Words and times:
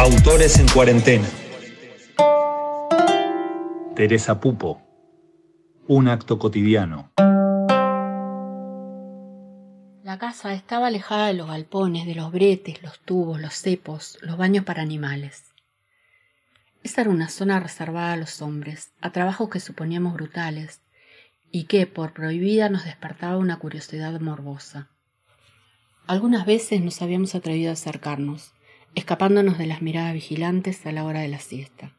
Autores 0.00 0.60
en 0.60 0.68
cuarentena. 0.68 1.28
Teresa 3.96 4.38
Pupo. 4.38 4.80
Un 5.88 6.06
acto 6.06 6.38
cotidiano. 6.38 7.10
La 10.04 10.16
casa 10.18 10.54
estaba 10.54 10.86
alejada 10.86 11.26
de 11.26 11.34
los 11.34 11.48
galpones, 11.48 12.06
de 12.06 12.14
los 12.14 12.30
bretes, 12.30 12.80
los 12.80 13.00
tubos, 13.00 13.40
los 13.40 13.54
cepos, 13.54 14.18
los 14.22 14.36
baños 14.36 14.64
para 14.64 14.82
animales. 14.82 15.42
Esta 16.84 17.00
era 17.00 17.10
una 17.10 17.28
zona 17.28 17.58
reservada 17.58 18.12
a 18.12 18.16
los 18.16 18.40
hombres, 18.40 18.92
a 19.00 19.10
trabajos 19.10 19.50
que 19.50 19.58
suponíamos 19.58 20.14
brutales, 20.14 20.80
y 21.50 21.64
que, 21.64 21.88
por 21.88 22.12
prohibida, 22.12 22.68
nos 22.68 22.84
despertaba 22.84 23.36
una 23.36 23.58
curiosidad 23.58 24.20
morbosa. 24.20 24.90
Algunas 26.06 26.46
veces 26.46 26.80
nos 26.82 27.02
habíamos 27.02 27.34
atrevido 27.34 27.70
a 27.70 27.72
acercarnos, 27.72 28.52
escapándonos 28.94 29.58
de 29.58 29.66
las 29.66 29.82
miradas 29.82 30.14
vigilantes 30.14 30.84
a 30.86 30.92
la 30.92 31.04
hora 31.04 31.20
de 31.20 31.28
la 31.28 31.38
siesta. 31.38 31.94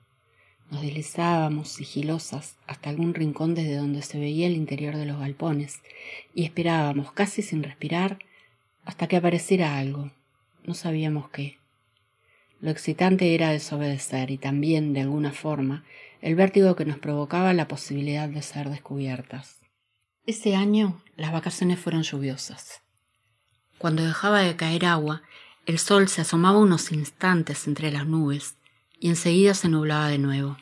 Nos 0.71 0.81
deslizábamos 0.81 1.69
sigilosas 1.69 2.55
hasta 2.67 2.89
algún 2.89 3.13
rincón 3.13 3.55
desde 3.55 3.75
donde 3.75 4.01
se 4.03 4.19
veía 4.19 4.47
el 4.47 4.55
interior 4.55 4.95
de 4.95 5.05
los 5.05 5.19
galpones 5.19 5.81
y 6.35 6.43
esperábamos, 6.43 7.11
casi 7.11 7.41
sin 7.41 7.63
respirar, 7.63 8.19
hasta 8.85 9.07
que 9.07 9.17
apareciera 9.17 9.77
algo. 9.77 10.11
No 10.63 10.75
sabíamos 10.75 11.29
qué. 11.29 11.57
Lo 12.61 12.69
excitante 12.69 13.33
era 13.33 13.49
desobedecer 13.49 14.31
y 14.31 14.37
también, 14.37 14.93
de 14.93 15.01
alguna 15.01 15.31
forma, 15.31 15.85
el 16.21 16.35
vértigo 16.35 16.75
que 16.75 16.85
nos 16.85 16.99
provocaba 16.99 17.53
la 17.53 17.67
posibilidad 17.67 18.27
de 18.27 18.41
ser 18.41 18.69
descubiertas. 18.69 19.59
Ese 20.25 20.55
año 20.55 21.01
las 21.15 21.31
vacaciones 21.31 21.79
fueron 21.79 22.03
lluviosas. 22.03 22.81
Cuando 23.77 24.03
dejaba 24.03 24.41
de 24.41 24.55
caer 24.55 24.85
agua, 24.85 25.23
el 25.69 25.77
sol 25.77 26.07
se 26.07 26.21
asomaba 26.21 26.57
unos 26.57 26.91
instantes 26.91 27.67
entre 27.67 27.91
las 27.91 28.07
nubes 28.07 28.55
y 28.99 29.07
enseguida 29.07 29.53
se 29.53 29.69
nublaba 29.69 30.07
de 30.07 30.17
nuevo. 30.17 30.57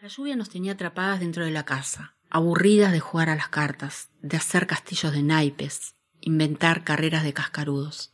La 0.00 0.06
lluvia 0.06 0.36
nos 0.36 0.48
tenía 0.48 0.74
atrapadas 0.74 1.18
dentro 1.18 1.44
de 1.44 1.50
la 1.50 1.64
casa, 1.64 2.14
aburridas 2.30 2.92
de 2.92 3.00
jugar 3.00 3.30
a 3.30 3.34
las 3.34 3.48
cartas, 3.48 4.10
de 4.22 4.36
hacer 4.36 4.68
castillos 4.68 5.12
de 5.12 5.24
naipes, 5.24 5.96
inventar 6.20 6.84
carreras 6.84 7.24
de 7.24 7.32
cascarudos. 7.32 8.12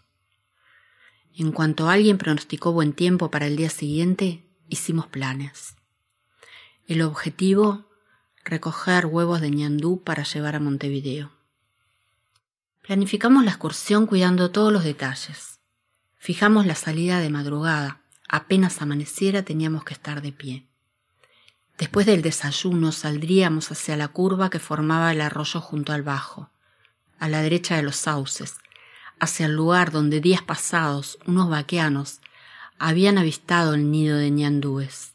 En 1.34 1.52
cuanto 1.52 1.90
alguien 1.90 2.16
pronosticó 2.16 2.72
buen 2.72 2.94
tiempo 2.94 3.30
para 3.30 3.46
el 3.46 3.56
día 3.56 3.68
siguiente, 3.68 4.48
hicimos 4.66 5.08
planes. 5.08 5.76
El 6.86 7.02
objetivo, 7.02 7.84
recoger 8.46 9.04
huevos 9.04 9.42
de 9.42 9.50
ñandú 9.50 10.02
para 10.02 10.22
llevar 10.22 10.56
a 10.56 10.60
Montevideo. 10.60 11.32
Planificamos 12.80 13.44
la 13.44 13.50
excursión 13.50 14.06
cuidando 14.06 14.50
todos 14.50 14.72
los 14.72 14.84
detalles. 14.84 15.59
Fijamos 16.22 16.66
la 16.66 16.74
salida 16.74 17.18
de 17.18 17.30
madrugada. 17.30 18.02
Apenas 18.28 18.82
amaneciera 18.82 19.42
teníamos 19.42 19.84
que 19.84 19.94
estar 19.94 20.20
de 20.20 20.32
pie. 20.32 20.66
Después 21.78 22.04
del 22.04 22.20
desayuno 22.20 22.92
saldríamos 22.92 23.72
hacia 23.72 23.96
la 23.96 24.08
curva 24.08 24.50
que 24.50 24.58
formaba 24.58 25.12
el 25.12 25.22
arroyo 25.22 25.62
junto 25.62 25.94
al 25.94 26.02
bajo, 26.02 26.50
a 27.18 27.30
la 27.30 27.40
derecha 27.40 27.76
de 27.76 27.82
los 27.82 27.96
sauces, 27.96 28.58
hacia 29.18 29.46
el 29.46 29.56
lugar 29.56 29.92
donde 29.92 30.20
días 30.20 30.42
pasados 30.42 31.18
unos 31.24 31.48
vaqueanos 31.48 32.20
habían 32.78 33.16
avistado 33.16 33.72
el 33.72 33.90
nido 33.90 34.18
de 34.18 34.30
ñandúes. 34.30 35.14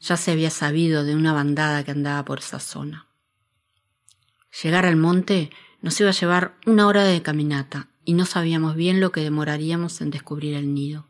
Ya 0.00 0.16
se 0.16 0.32
había 0.32 0.50
sabido 0.50 1.04
de 1.04 1.14
una 1.14 1.32
bandada 1.32 1.84
que 1.84 1.92
andaba 1.92 2.24
por 2.24 2.40
esa 2.40 2.58
zona. 2.58 3.06
Llegar 4.60 4.86
al 4.86 4.96
monte 4.96 5.50
nos 5.82 6.00
iba 6.00 6.10
a 6.10 6.14
llevar 6.14 6.56
una 6.66 6.88
hora 6.88 7.04
de 7.04 7.22
caminata 7.22 7.86
y 8.04 8.14
no 8.14 8.26
sabíamos 8.26 8.76
bien 8.76 9.00
lo 9.00 9.12
que 9.12 9.22
demoraríamos 9.22 10.00
en 10.00 10.10
descubrir 10.10 10.54
el 10.54 10.74
nido. 10.74 11.06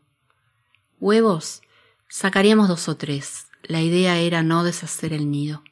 Huevos, 0.99 1.61
sacaríamos 2.07 2.67
dos 2.67 2.87
o 2.87 2.97
tres. 2.97 3.47
La 3.63 3.81
idea 3.81 4.17
era 4.17 4.43
no 4.43 4.63
deshacer 4.63 5.13
el 5.13 5.29
nido. 5.29 5.63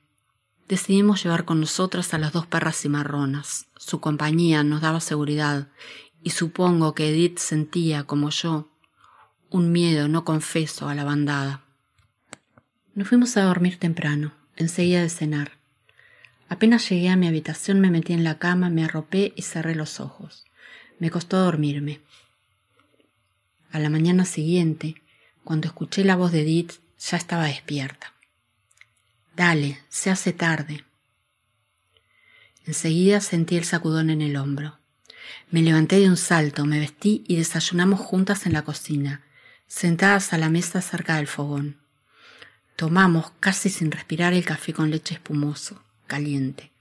Decidimos 0.67 1.23
llevar 1.23 1.45
con 1.45 1.59
nosotras 1.59 2.13
a 2.13 2.17
las 2.17 2.33
dos 2.33 2.47
perras 2.47 2.78
cimarronas. 2.78 3.67
Su 3.78 4.00
compañía 4.00 4.63
nos 4.63 4.81
daba 4.81 5.00
seguridad 5.00 5.67
y 6.23 6.31
supongo 6.31 6.95
que 6.95 7.09
Edith 7.09 7.38
sentía, 7.38 8.06
como 8.06 8.29
yo, 8.29 8.69
un 9.50 9.72
miedo 9.72 10.07
no 10.07 10.25
confeso 10.25 10.88
a 10.88 10.95
la 10.95 11.03
bandada. 11.03 11.63
Nos 12.95 13.07
fuimos 13.07 13.35
a 13.38 13.44
dormir 13.44 13.78
temprano, 13.78 14.33
enseguida 14.56 15.01
de 15.01 15.09
cenar. 15.09 15.51
Apenas 16.50 16.89
llegué 16.89 17.09
a 17.09 17.16
mi 17.16 17.28
habitación 17.28 17.79
me 17.79 17.91
metí 17.91 18.13
en 18.13 18.23
la 18.23 18.38
cama, 18.39 18.69
me 18.69 18.83
arropé 18.83 19.33
y 19.35 19.41
cerré 19.41 19.75
los 19.75 20.00
ojos. 20.00 20.45
Me 21.03 21.11
costó 21.11 21.37
dormirme. 21.37 21.99
A 23.73 23.79
la 23.79 23.89
mañana 23.89 24.23
siguiente, 24.23 25.01
cuando 25.43 25.67
escuché 25.67 26.05
la 26.05 26.15
voz 26.15 26.31
de 26.31 26.43
Edith, 26.43 26.75
ya 26.97 27.17
estaba 27.17 27.47
despierta. 27.47 28.13
Dale, 29.35 29.79
se 29.89 30.11
hace 30.11 30.31
tarde. 30.31 30.85
Enseguida 32.65 33.19
sentí 33.19 33.57
el 33.57 33.65
sacudón 33.65 34.11
en 34.11 34.21
el 34.21 34.37
hombro. 34.37 34.79
Me 35.51 35.61
levanté 35.61 35.99
de 35.99 36.07
un 36.07 36.15
salto, 36.15 36.63
me 36.63 36.79
vestí 36.79 37.25
y 37.27 37.35
desayunamos 37.35 37.99
juntas 37.99 38.45
en 38.45 38.53
la 38.53 38.61
cocina, 38.61 39.25
sentadas 39.67 40.31
a 40.31 40.37
la 40.37 40.47
mesa 40.47 40.81
cerca 40.81 41.17
del 41.17 41.27
fogón. 41.27 41.81
Tomamos, 42.77 43.33
casi 43.41 43.69
sin 43.69 43.91
respirar, 43.91 44.31
el 44.31 44.45
café 44.45 44.71
con 44.71 44.89
leche 44.89 45.15
espumoso 45.15 45.83
caliente. 46.07 46.72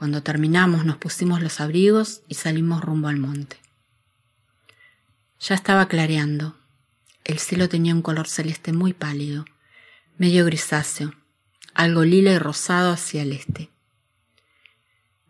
Cuando 0.00 0.22
terminamos 0.22 0.86
nos 0.86 0.96
pusimos 0.96 1.42
los 1.42 1.60
abrigos 1.60 2.22
y 2.26 2.36
salimos 2.36 2.80
rumbo 2.80 3.08
al 3.08 3.18
monte. 3.18 3.58
Ya 5.38 5.54
estaba 5.54 5.88
clareando. 5.88 6.56
El 7.22 7.38
cielo 7.38 7.68
tenía 7.68 7.94
un 7.94 8.00
color 8.00 8.26
celeste 8.26 8.72
muy 8.72 8.94
pálido, 8.94 9.44
medio 10.16 10.46
grisáceo, 10.46 11.12
algo 11.74 12.02
lila 12.04 12.32
y 12.32 12.38
rosado 12.38 12.92
hacia 12.92 13.20
el 13.20 13.32
este. 13.32 13.68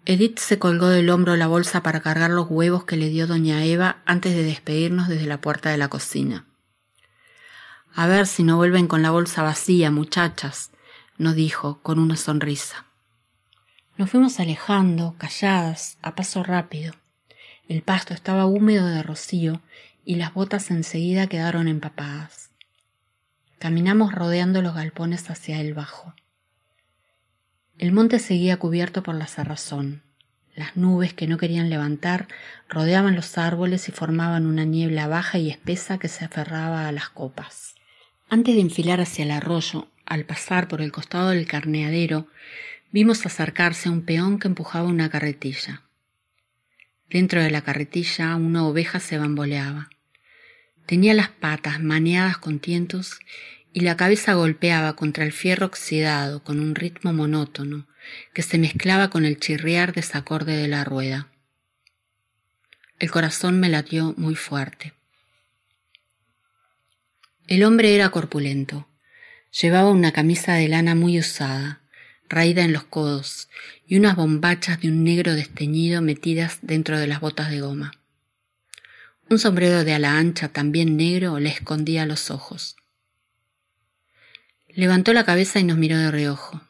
Edith 0.05 0.39
se 0.39 0.61
colgó 0.61 0.87
del 0.87 1.11
hombro 1.11 1.35
la 1.35 1.49
bolsa 1.49 1.83
para 1.83 2.01
cargar 2.01 2.31
los 2.31 2.47
huevos 2.49 2.85
que 2.85 2.97
le 2.97 3.09
dio 3.09 3.27
doña 3.27 3.65
Eva 3.65 4.03
antes 4.07 4.37
de 4.37 4.45
despedirnos 4.45 5.09
desde 5.09 5.27
la 5.27 5.41
puerta 5.41 5.71
de 5.71 5.79
la 5.79 5.89
cocina. 5.89 6.47
A 7.93 8.07
ver 8.07 8.29
si 8.29 8.45
no 8.45 8.57
vuelven 8.57 8.87
con 8.87 9.03
la 9.03 9.11
bolsa 9.11 9.43
vacía, 9.43 9.91
muchachas, 9.91 10.71
nos 11.19 11.35
dijo 11.35 11.81
con 11.83 11.99
una 11.99 12.15
sonrisa. 12.15 12.87
Nos 14.01 14.09
fuimos 14.09 14.41
alejando, 14.41 15.15
calladas, 15.19 15.99
a 16.01 16.15
paso 16.15 16.43
rápido. 16.43 16.95
El 17.69 17.83
pasto 17.83 18.15
estaba 18.15 18.47
húmedo 18.47 18.87
de 18.87 19.03
rocío 19.03 19.61
y 20.07 20.15
las 20.15 20.33
botas 20.33 20.71
enseguida 20.71 21.27
quedaron 21.27 21.69
empapadas. 21.69 22.49
Caminamos 23.59 24.15
rodeando 24.15 24.63
los 24.63 24.75
galpones 24.75 25.29
hacia 25.29 25.61
el 25.61 25.75
bajo. 25.75 26.15
El 27.77 27.93
monte 27.93 28.21
seguía 28.21 28.57
cubierto 28.57 29.03
por 29.03 29.17
la 29.17 29.27
cerrazón. 29.27 30.03
Las 30.55 30.79
nubes 30.79 31.13
que 31.13 31.27
no 31.27 31.37
querían 31.37 31.69
levantar 31.69 32.27
rodeaban 32.71 33.17
los 33.17 33.37
árboles 33.37 33.87
y 33.91 33.93
formaban 33.93 34.47
una 34.47 34.65
niebla 34.65 35.09
baja 35.09 35.37
y 35.37 35.51
espesa 35.51 35.99
que 35.99 36.09
se 36.09 36.25
aferraba 36.25 36.89
a 36.89 36.93
las 36.93 37.11
copas. 37.11 37.75
Antes 38.31 38.55
de 38.55 38.63
enfilar 38.63 39.03
hacia 39.03 39.27
el 39.27 39.31
arroyo, 39.31 39.89
al 40.07 40.25
pasar 40.25 40.69
por 40.69 40.81
el 40.81 40.91
costado 40.91 41.29
del 41.29 41.47
carneadero, 41.47 42.29
Vimos 42.93 43.25
acercarse 43.25 43.89
a 43.89 43.93
un 43.93 44.03
peón 44.03 44.39
que 44.39 44.49
empujaba 44.49 44.89
una 44.89 45.11
carretilla. 45.11 45.83
Dentro 47.09 47.43
de 47.43 47.51
la 47.51 47.63
carretilla 47.63 48.35
una 48.37 48.67
oveja 48.67 48.99
se 49.01 49.19
bamboleaba. 49.19 49.91
Tenía 50.87 51.15
las 51.15 51.29
patas 51.29 51.81
maneadas 51.81 52.39
con 52.39 52.59
tientos 52.59 53.21
y 53.73 53.81
la 53.81 53.97
cabeza 53.97 54.35
golpeaba 54.35 54.97
contra 54.97 55.25
el 55.25 55.33
fierro 55.33 55.67
oxidado 55.67 56.43
con 56.43 56.59
un 56.59 56.75
ritmo 56.75 57.13
monótono 57.13 57.87
que 58.35 58.43
se 58.43 58.59
mezclaba 58.59 59.09
con 59.09 59.25
el 59.25 59.39
chirriar 59.39 59.93
desacorde 59.93 60.57
de 60.57 60.67
la 60.67 60.85
rueda. 60.85 61.29
El 62.99 63.11
corazón 63.11 63.61
me 63.61 63.69
latió 63.69 64.15
muy 64.17 64.35
fuerte. 64.35 64.95
El 67.47 67.65
hombre 67.65 67.95
era 67.95 68.11
corpulento. 68.11 68.89
Llevaba 69.61 69.91
una 69.91 70.13
camisa 70.13 70.55
de 70.55 70.69
lana 70.69 70.95
muy 70.95 71.19
usada, 71.19 71.80
raída 72.31 72.63
en 72.63 72.73
los 72.73 72.85
codos, 72.85 73.49
y 73.87 73.99
unas 73.99 74.17
bombachas 74.17 74.81
de 74.81 74.89
un 74.89 75.03
negro 75.05 75.35
desteñido 75.35 76.01
metidas 76.01 76.61
dentro 76.63 76.99
de 76.99 77.09
las 77.09 77.21
botas 77.21 77.51
de 77.51 77.61
goma. 77.61 77.93
Un 79.29 79.39
sombrero 79.39 79.85
de 79.85 79.93
ala 79.93 80.17
ancha, 80.17 80.49
también 80.49 80.97
negro, 80.97 81.39
le 81.41 81.51
escondía 81.51 82.07
los 82.07 82.31
ojos. 82.31 82.77
Levantó 84.69 85.13
la 85.13 85.25
cabeza 85.25 85.59
y 85.59 85.65
nos 85.65 85.77
miró 85.77 85.99
de 85.99 86.11
reojo. 86.11 86.63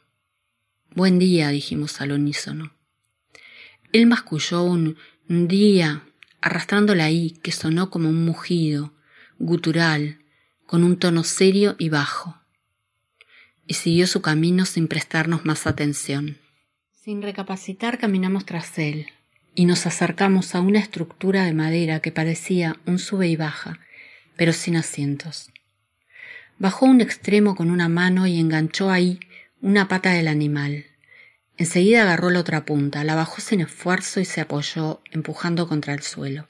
Buen 0.94 1.18
día, 1.18 1.50
dijimos 1.50 2.00
al 2.00 2.12
unísono. 2.12 2.72
Él 3.92 4.06
masculló 4.06 4.62
un 4.64 4.96
día, 5.28 6.04
arrastrando 6.40 6.94
la 6.94 7.10
I, 7.10 7.38
que 7.42 7.52
sonó 7.52 7.90
como 7.90 8.08
un 8.08 8.24
mugido, 8.24 8.94
gutural, 9.38 10.24
con 10.66 10.84
un 10.84 10.98
tono 10.98 11.22
serio 11.22 11.76
y 11.78 11.90
bajo 11.90 12.39
y 13.70 13.74
siguió 13.74 14.08
su 14.08 14.20
camino 14.20 14.66
sin 14.66 14.88
prestarnos 14.88 15.44
más 15.44 15.68
atención. 15.68 16.38
Sin 16.90 17.22
recapacitar 17.22 17.98
caminamos 17.98 18.44
tras 18.44 18.76
él 18.80 19.06
y 19.54 19.64
nos 19.64 19.86
acercamos 19.86 20.56
a 20.56 20.60
una 20.60 20.80
estructura 20.80 21.44
de 21.44 21.52
madera 21.52 22.00
que 22.00 22.10
parecía 22.10 22.80
un 22.84 22.98
sube 22.98 23.28
y 23.28 23.36
baja, 23.36 23.78
pero 24.34 24.52
sin 24.52 24.74
asientos. 24.74 25.52
Bajó 26.58 26.86
un 26.86 27.00
extremo 27.00 27.54
con 27.54 27.70
una 27.70 27.88
mano 27.88 28.26
y 28.26 28.40
enganchó 28.40 28.90
ahí 28.90 29.20
una 29.60 29.86
pata 29.86 30.10
del 30.10 30.26
animal. 30.26 30.86
Enseguida 31.56 32.02
agarró 32.02 32.30
la 32.30 32.40
otra 32.40 32.64
punta, 32.64 33.04
la 33.04 33.14
bajó 33.14 33.40
sin 33.40 33.60
esfuerzo 33.60 34.18
y 34.18 34.24
se 34.24 34.40
apoyó, 34.40 35.00
empujando 35.12 35.68
contra 35.68 35.94
el 35.94 36.02
suelo. 36.02 36.44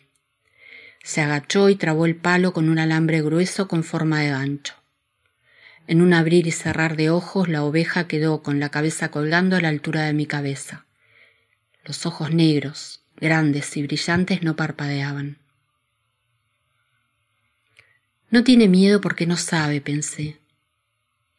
Se 1.05 1.21
agachó 1.21 1.69
y 1.69 1.77
trabó 1.77 2.07
el 2.07 2.17
palo 2.17 2.55
con 2.55 2.71
un 2.71 2.79
alambre 2.79 3.21
grueso 3.21 3.69
con 3.69 3.85
forma 3.85 4.21
de 4.21 4.31
gancho. 4.31 4.80
En 5.91 6.03
un 6.03 6.15
abrir 6.15 6.47
y 6.47 6.53
cerrar 6.53 6.97
de 6.97 7.11
ojos, 7.11 7.49
la 7.49 7.65
oveja 7.65 8.07
quedó 8.07 8.45
con 8.45 8.61
la 8.61 8.69
cabeza 8.69 9.11
colgando 9.11 9.57
a 9.57 9.61
la 9.61 9.71
altura 9.71 10.03
de 10.03 10.13
mi 10.13 10.25
cabeza. 10.25 10.87
Los 11.85 12.07
ojos 12.07 12.33
negros, 12.33 13.03
grandes 13.17 13.77
y 13.77 13.83
brillantes, 13.83 14.45
no 14.45 14.55
parpadeaban. 14.55 15.39
No 18.31 18.45
tiene 18.45 18.69
miedo 18.69 19.01
porque 19.01 19.27
no 19.27 19.37
sabe, 19.37 19.81
pensé. 19.81 20.39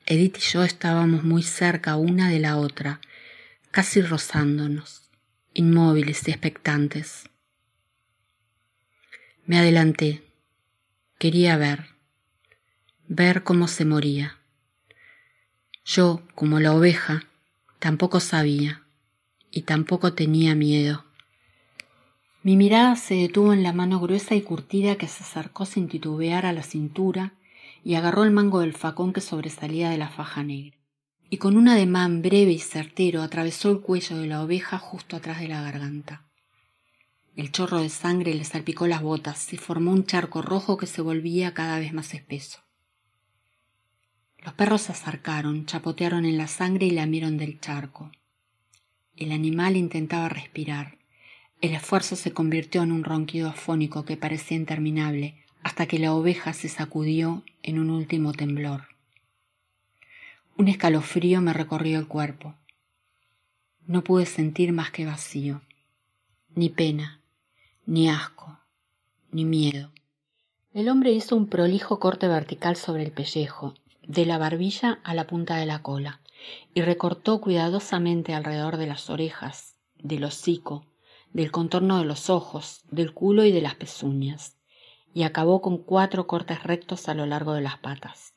Edith 0.06 0.40
y 0.40 0.42
yo 0.42 0.66
estábamos 0.66 1.24
muy 1.24 1.44
cerca 1.44 1.96
una 1.96 2.30
de 2.30 2.40
la 2.40 2.58
otra, 2.58 3.00
casi 3.72 4.02
rozándonos, 4.02 5.10
inmóviles 5.54 6.28
y 6.28 6.32
expectantes. 6.32 7.24
Me 9.46 9.58
adelanté. 9.58 10.22
Quería 11.20 11.56
ver, 11.56 11.86
ver 13.08 13.44
cómo 13.44 13.70
se 13.70 13.86
moría. 13.86 14.40
Yo, 15.94 16.22
como 16.36 16.62
la 16.62 16.74
oveja, 16.74 17.26
tampoco 17.80 18.22
sabía 18.22 18.82
y 19.52 19.64
tampoco 19.64 20.14
tenía 20.14 20.56
miedo. 20.56 21.04
Mi 22.44 22.56
mirada 22.56 22.96
se 22.96 23.16
detuvo 23.16 23.52
en 23.52 23.62
la 23.62 23.74
mano 23.74 24.00
gruesa 24.00 24.34
y 24.36 24.42
curtida 24.42 24.96
que 24.96 25.10
se 25.10 25.26
acercó 25.26 25.66
sin 25.66 25.90
titubear 25.90 26.46
a 26.46 26.54
la 26.54 26.64
cintura 26.64 27.34
y 27.84 27.96
agarró 27.96 28.24
el 28.24 28.32
mango 28.32 28.62
del 28.62 28.72
facón 28.72 29.12
que 29.12 29.20
sobresalía 29.20 29.90
de 29.90 29.98
la 29.98 30.08
faja 30.08 30.44
negra. 30.44 30.78
Y 31.30 31.40
con 31.40 31.58
un 31.58 31.68
ademán 31.68 32.22
breve 32.22 32.54
y 32.54 32.60
certero 32.60 33.22
atravesó 33.22 33.70
el 33.70 33.82
cuello 33.82 34.16
de 34.16 34.28
la 34.28 34.42
oveja 34.42 34.78
justo 34.78 35.18
atrás 35.18 35.42
de 35.42 35.50
la 35.50 35.62
garganta. 35.62 36.24
El 37.36 37.52
chorro 37.52 37.82
de 37.82 37.90
sangre 37.90 38.34
le 38.34 38.46
salpicó 38.46 38.88
las 38.88 39.02
botas 39.02 39.52
y 39.52 39.58
formó 39.58 39.92
un 39.92 40.06
charco 40.06 40.42
rojo 40.42 40.78
que 40.78 40.88
se 40.88 41.02
volvía 41.02 41.54
cada 41.54 41.80
vez 41.80 41.92
más 41.92 42.14
espeso. 42.14 42.60
Los 44.44 44.54
perros 44.56 44.82
se 44.82 44.92
acercaron, 44.92 45.66
chapotearon 45.66 46.26
en 46.26 46.38
la 46.38 46.48
sangre 46.48 46.88
y 46.88 46.92
lamieron 46.92 47.38
del 47.38 47.60
charco. 47.60 48.12
El 49.16 49.32
animal 49.32 49.78
intentaba 49.78 50.30
respirar. 50.30 50.98
El 51.62 51.76
esfuerzo 51.76 52.16
se 52.16 52.34
convirtió 52.34 52.82
en 52.82 52.92
un 52.92 53.04
ronquido 53.04 53.50
afónico 53.50 54.04
que 54.04 54.18
parecía 54.18 54.58
interminable, 54.58 55.46
hasta 55.62 55.86
que 55.86 56.00
la 56.00 56.14
oveja 56.14 56.54
se 56.54 56.70
sacudió 56.70 57.44
en 57.62 57.78
un 57.78 57.92
último 57.92 58.34
temblor. 58.34 58.88
Un 60.58 60.68
escalofrío 60.68 61.40
me 61.42 61.54
recorrió 61.54 62.00
el 62.00 62.08
cuerpo. 62.08 62.56
No 63.86 64.04
pude 64.04 64.26
sentir 64.26 64.74
más 64.74 64.90
que 64.90 65.06
vacío, 65.06 65.62
ni 66.56 66.70
pena, 66.70 67.22
ni 67.86 68.10
asco, 68.10 68.60
ni 69.32 69.46
miedo. 69.46 69.92
El 70.74 70.90
hombre 70.90 71.12
hizo 71.12 71.36
un 71.36 71.48
prolijo 71.48 72.00
corte 72.00 72.28
vertical 72.28 72.76
sobre 72.76 73.04
el 73.04 73.12
pellejo, 73.12 73.76
de 74.02 74.26
la 74.26 74.38
barbilla 74.38 75.00
a 75.04 75.14
la 75.14 75.28
punta 75.28 75.58
de 75.58 75.66
la 75.66 75.82
cola, 75.82 76.22
y 76.74 76.82
recortó 76.82 77.42
cuidadosamente 77.42 78.34
alrededor 78.34 78.78
de 78.78 78.88
las 78.88 79.10
orejas, 79.10 79.76
del 79.96 80.24
hocico, 80.24 80.86
del 81.34 81.52
contorno 81.52 82.00
de 82.00 82.06
los 82.06 82.30
ojos, 82.30 82.82
del 82.90 83.14
culo 83.14 83.46
y 83.46 83.52
de 83.52 83.62
las 83.62 83.76
pezuñas, 83.76 84.58
y 85.14 85.24
acabó 85.24 85.62
con 85.62 85.78
cuatro 85.78 86.28
cortes 86.28 86.64
rectos 86.64 87.10
a 87.10 87.14
lo 87.14 87.26
largo 87.26 87.54
de 87.54 87.62
las 87.62 87.78
patas. 87.78 88.34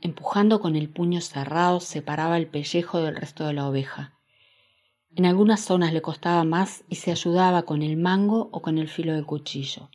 Empujando 0.00 0.60
con 0.60 0.76
el 0.76 0.90
puño 0.90 1.20
cerrado 1.20 1.80
separaba 1.80 2.36
el 2.36 2.46
pellejo 2.46 3.00
del 3.00 3.16
resto 3.16 3.46
de 3.46 3.54
la 3.54 3.66
oveja, 3.66 4.14
en 5.16 5.26
algunas 5.26 5.60
zonas 5.60 5.92
le 5.92 6.02
costaba 6.02 6.42
más 6.42 6.82
y 6.88 6.96
se 6.96 7.12
ayudaba 7.12 7.62
con 7.62 7.82
el 7.82 7.96
mango 7.96 8.48
o 8.50 8.62
con 8.62 8.78
el 8.78 8.88
filo 8.88 9.12
del 9.12 9.26
cuchillo. 9.26 9.88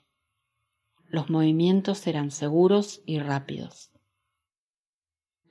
Los 1.10 1.30
movimientos 1.30 2.08
eran 2.08 2.32
seguros 2.32 3.02
y 3.06 3.20
rápidos. 3.20 3.92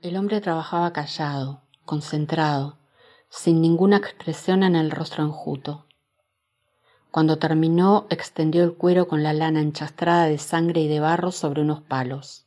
El 0.00 0.16
hombre 0.16 0.40
trabajaba 0.40 0.92
callado, 0.92 1.62
concentrado, 1.84 2.78
sin 3.30 3.60
ninguna 3.60 3.96
expresión 3.96 4.62
en 4.62 4.76
el 4.76 4.92
rostro 4.92 5.24
enjuto. 5.24 5.86
Cuando 7.10 7.38
terminó, 7.38 8.06
extendió 8.08 8.62
el 8.62 8.74
cuero 8.74 9.08
con 9.08 9.24
la 9.24 9.32
lana 9.32 9.60
enchastrada 9.60 10.26
de 10.26 10.38
sangre 10.38 10.82
y 10.82 10.88
de 10.88 11.00
barro 11.00 11.32
sobre 11.32 11.62
unos 11.62 11.80
palos. 11.80 12.46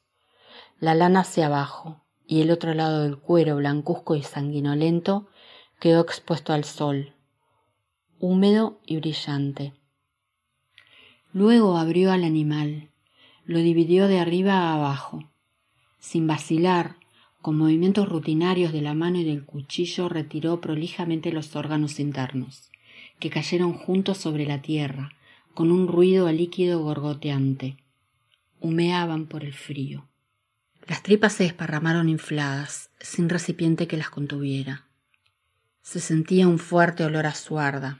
La 0.80 0.96
lana 0.96 1.22
hacia 1.22 1.48
abajo 1.48 2.06
y 2.26 2.42
el 2.42 2.52
otro 2.52 2.74
lado 2.74 3.04
del 3.04 3.18
cuero, 3.18 3.58
blancuzco 3.58 4.16
y 4.16 4.24
sanguinolento, 4.24 5.28
quedó 5.82 6.00
expuesto 6.00 6.54
al 6.54 6.64
sol, 6.64 7.16
húmedo 8.18 8.80
y 8.86 8.96
brillante. 8.96 9.74
Luego 11.34 11.78
abrió 11.78 12.14
al 12.14 12.24
animal, 12.24 12.92
lo 13.44 13.60
dividió 13.60 14.08
de 14.08 14.20
arriba 14.20 14.54
a 14.54 14.76
abajo. 14.76 15.30
Sin 16.00 16.28
vacilar, 16.28 17.01
con 17.42 17.58
movimientos 17.58 18.08
rutinarios 18.08 18.72
de 18.72 18.82
la 18.82 18.94
mano 18.94 19.20
y 19.20 19.24
del 19.24 19.44
cuchillo, 19.44 20.10
retiró 20.10 20.62
prolijamente 20.62 21.32
los 21.32 21.56
órganos 21.56 22.00
internos, 22.00 22.70
que 23.20 23.30
cayeron 23.30 23.74
juntos 23.74 24.18
sobre 24.18 24.46
la 24.46 24.62
tierra, 24.62 25.14
con 25.54 25.72
un 25.72 25.88
ruido 25.88 26.32
líquido 26.32 26.82
gorgoteante. 26.82 27.78
Humeaban 28.60 29.26
por 29.26 29.44
el 29.44 29.54
frío. 29.54 30.08
Las 30.88 31.04
tripas 31.04 31.34
se 31.34 31.44
desparramaron 31.44 32.10
infladas, 32.10 32.90
sin 33.00 33.30
recipiente 33.30 33.88
que 33.88 33.98
las 33.98 34.10
contuviera. 34.10 34.88
Se 35.82 36.00
sentía 36.00 36.48
un 36.48 36.60
fuerte 36.60 37.04
olor 37.04 37.26
a 37.26 37.34
suarda, 37.34 37.98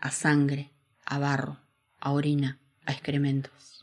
a 0.00 0.10
sangre, 0.10 0.70
a 1.04 1.18
barro, 1.18 1.58
a 2.00 2.12
orina, 2.12 2.58
a 2.84 2.92
excrementos. 2.92 3.77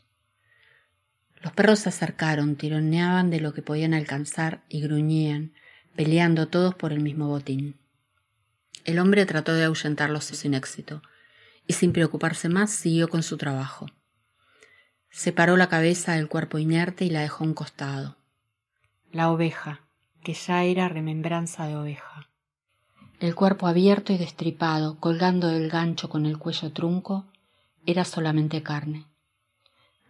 Los 1.42 1.52
perros 1.52 1.80
se 1.80 1.88
acercaron, 1.88 2.56
tironeaban 2.56 3.30
de 3.30 3.40
lo 3.40 3.52
que 3.52 3.62
podían 3.62 3.94
alcanzar 3.94 4.62
y 4.68 4.80
gruñían, 4.80 5.52
peleando 5.94 6.48
todos 6.48 6.74
por 6.74 6.92
el 6.92 7.00
mismo 7.00 7.28
botín. 7.28 7.76
El 8.84 8.98
hombre 8.98 9.26
trató 9.26 9.54
de 9.54 9.64
ahuyentarlos 9.64 10.24
sin 10.24 10.54
éxito, 10.54 11.02
y 11.66 11.72
sin 11.72 11.92
preocuparse 11.92 12.48
más 12.48 12.70
siguió 12.70 13.08
con 13.08 13.22
su 13.22 13.36
trabajo. 13.36 13.86
Separó 15.10 15.56
la 15.56 15.68
cabeza 15.68 16.12
del 16.12 16.28
cuerpo 16.28 16.58
inerte 16.58 17.04
y 17.04 17.10
la 17.10 17.20
dejó 17.20 17.44
a 17.44 17.46
un 17.46 17.54
costado. 17.54 18.16
La 19.10 19.30
oveja, 19.30 19.80
que 20.22 20.34
ya 20.34 20.64
era 20.64 20.88
remembranza 20.88 21.66
de 21.66 21.76
oveja. 21.76 22.28
El 23.18 23.34
cuerpo 23.34 23.66
abierto 23.66 24.12
y 24.12 24.18
destripado, 24.18 25.00
colgando 25.00 25.48
del 25.48 25.70
gancho 25.70 26.08
con 26.08 26.26
el 26.26 26.38
cuello 26.38 26.72
trunco, 26.72 27.26
era 27.86 28.04
solamente 28.04 28.62
carne. 28.62 29.06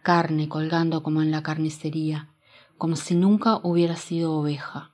Carne 0.03 0.47
colgando 0.47 1.03
como 1.03 1.21
en 1.21 1.31
la 1.31 1.43
carnicería, 1.43 2.29
como 2.77 2.95
si 2.95 3.15
nunca 3.15 3.59
hubiera 3.63 3.95
sido 3.95 4.33
oveja. 4.33 4.91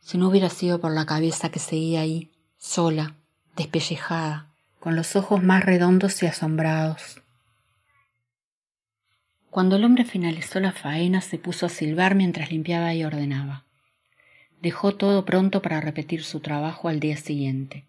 Si 0.00 0.16
no 0.16 0.28
hubiera 0.28 0.48
sido 0.48 0.80
por 0.80 0.92
la 0.92 1.04
cabeza 1.04 1.50
que 1.50 1.58
seguía 1.58 2.00
ahí, 2.00 2.30
sola, 2.56 3.16
despellejada, 3.56 4.48
con 4.80 4.96
los 4.96 5.16
ojos 5.16 5.42
más 5.42 5.64
redondos 5.64 6.22
y 6.22 6.26
asombrados. 6.26 7.22
Cuando 9.50 9.76
el 9.76 9.84
hombre 9.84 10.04
finalizó 10.04 10.60
la 10.60 10.72
faena 10.72 11.20
se 11.20 11.38
puso 11.38 11.66
a 11.66 11.68
silbar 11.68 12.14
mientras 12.14 12.50
limpiaba 12.50 12.94
y 12.94 13.04
ordenaba. 13.04 13.64
Dejó 14.60 14.94
todo 14.94 15.24
pronto 15.24 15.62
para 15.62 15.80
repetir 15.80 16.24
su 16.24 16.40
trabajo 16.40 16.88
al 16.88 17.00
día 17.00 17.16
siguiente. 17.16 17.86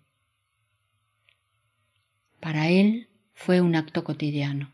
Para 2.39 2.69
él 2.69 3.09
fue 3.33 3.61
un 3.61 3.75
acto 3.75 4.03
cotidiano. 4.03 4.71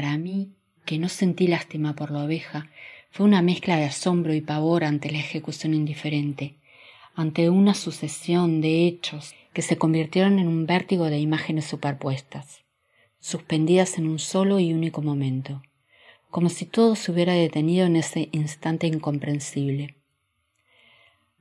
Para 0.00 0.16
mí, 0.16 0.48
que 0.86 0.98
no 0.98 1.10
sentí 1.10 1.46
lástima 1.46 1.94
por 1.94 2.10
la 2.10 2.24
oveja, 2.24 2.70
fue 3.10 3.26
una 3.26 3.42
mezcla 3.42 3.76
de 3.76 3.84
asombro 3.84 4.32
y 4.32 4.40
pavor 4.40 4.82
ante 4.82 5.10
la 5.10 5.18
ejecución 5.18 5.74
indiferente, 5.74 6.54
ante 7.14 7.50
una 7.50 7.74
sucesión 7.74 8.62
de 8.62 8.86
hechos 8.86 9.34
que 9.52 9.60
se 9.60 9.76
convirtieron 9.76 10.38
en 10.38 10.48
un 10.48 10.64
vértigo 10.64 11.10
de 11.10 11.18
imágenes 11.18 11.66
superpuestas, 11.66 12.62
suspendidas 13.18 13.98
en 13.98 14.08
un 14.08 14.18
solo 14.18 14.58
y 14.58 14.72
único 14.72 15.02
momento 15.02 15.60
como 16.30 16.48
si 16.48 16.64
todo 16.64 16.96
se 16.96 17.12
hubiera 17.12 17.34
detenido 17.34 17.84
en 17.84 17.96
ese 17.96 18.30
instante 18.32 18.86
incomprensible. 18.86 19.96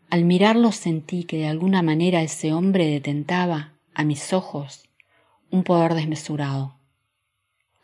Al 0.09 0.25
mirarlo 0.25 0.73
sentí 0.73 1.23
que 1.23 1.37
de 1.37 1.47
alguna 1.47 1.81
manera 1.81 2.23
ese 2.23 2.51
hombre 2.51 2.87
detentaba, 2.87 3.71
a 3.93 4.03
mis 4.03 4.33
ojos, 4.33 4.89
un 5.49 5.63
poder 5.63 5.93
desmesurado, 5.93 6.78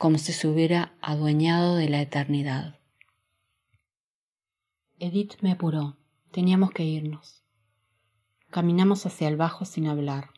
como 0.05 0.19
si 0.19 0.33
se 0.33 0.47
hubiera 0.47 0.93
adueñado 1.01 1.75
de 1.75 1.89
la 1.89 2.00
eternidad. 2.00 2.79
Edith 5.00 5.33
me 5.41 5.51
apuró. 5.51 5.97
Teníamos 6.31 6.69
que 6.69 6.83
irnos. 6.83 7.43
Caminamos 8.51 9.07
hacia 9.07 9.27
el 9.27 9.35
bajo 9.35 9.65
sin 9.65 9.88
hablar. 9.88 10.29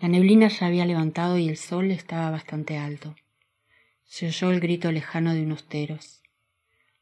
La 0.00 0.08
neblina 0.08 0.48
ya 0.48 0.66
había 0.66 0.86
levantado 0.86 1.36
y 1.36 1.46
el 1.46 1.58
sol 1.58 1.90
estaba 1.90 2.30
bastante 2.30 2.78
alto 2.78 3.14
se 4.04 4.28
oyó 4.28 4.50
el 4.50 4.60
grito 4.60 4.92
lejano 4.92 5.34
de 5.34 5.42
unos 5.42 5.68
teros. 5.68 6.22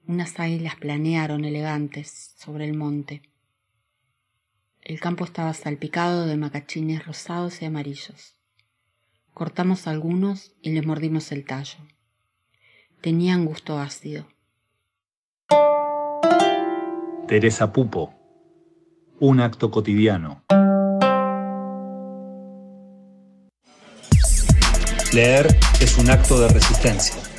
Unas 0.06 0.40
águilas 0.40 0.76
planearon 0.76 1.44
elegantes 1.44 2.34
sobre 2.38 2.64
el 2.64 2.74
monte. 2.74 3.22
El 4.80 4.98
campo 4.98 5.24
estaba 5.24 5.52
salpicado 5.52 6.26
de 6.26 6.36
macachines 6.36 7.04
rosados 7.06 7.62
y 7.62 7.66
amarillos. 7.66 8.36
Cortamos 9.34 9.86
algunos 9.86 10.52
y 10.60 10.70
les 10.70 10.84
mordimos 10.84 11.32
el 11.32 11.44
tallo. 11.44 11.78
Tenían 13.00 13.46
gusto 13.46 13.78
ácido. 13.78 14.26
Teresa 17.26 17.72
Pupo. 17.72 18.12
Un 19.20 19.40
acto 19.40 19.70
cotidiano. 19.70 20.44
Leer 25.14 25.46
es 25.80 25.96
un 25.98 26.10
acto 26.10 26.38
de 26.38 26.48
resistencia. 26.48 27.31